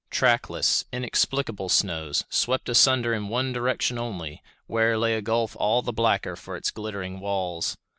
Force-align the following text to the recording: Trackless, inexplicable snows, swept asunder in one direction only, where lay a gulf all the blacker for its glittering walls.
Trackless, 0.09 0.83
inexplicable 0.91 1.69
snows, 1.69 2.25
swept 2.27 2.67
asunder 2.69 3.13
in 3.13 3.27
one 3.29 3.53
direction 3.53 3.99
only, 3.99 4.41
where 4.65 4.97
lay 4.97 5.13
a 5.13 5.21
gulf 5.21 5.55
all 5.59 5.83
the 5.83 5.93
blacker 5.93 6.35
for 6.35 6.55
its 6.57 6.71
glittering 6.71 7.19
walls. 7.19 7.77